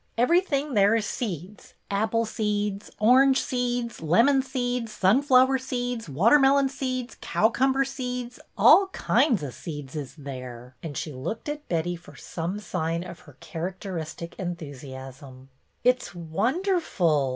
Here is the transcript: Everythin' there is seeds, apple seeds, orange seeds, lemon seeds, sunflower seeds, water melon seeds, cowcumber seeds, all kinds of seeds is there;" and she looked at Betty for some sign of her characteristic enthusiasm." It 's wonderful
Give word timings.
Everythin' 0.17 0.73
there 0.73 0.95
is 0.95 1.05
seeds, 1.05 1.75
apple 1.91 2.25
seeds, 2.25 2.89
orange 2.97 3.39
seeds, 3.39 4.01
lemon 4.01 4.41
seeds, 4.41 4.91
sunflower 4.91 5.59
seeds, 5.59 6.09
water 6.09 6.39
melon 6.39 6.69
seeds, 6.69 7.17
cowcumber 7.21 7.85
seeds, 7.85 8.39
all 8.57 8.87
kinds 8.87 9.43
of 9.43 9.53
seeds 9.53 9.95
is 9.95 10.15
there;" 10.15 10.73
and 10.81 10.97
she 10.97 11.13
looked 11.13 11.47
at 11.47 11.69
Betty 11.69 11.95
for 11.95 12.15
some 12.15 12.57
sign 12.57 13.03
of 13.03 13.19
her 13.29 13.37
characteristic 13.41 14.33
enthusiasm." 14.39 15.49
It 15.83 16.01
's 16.01 16.15
wonderful 16.15 17.29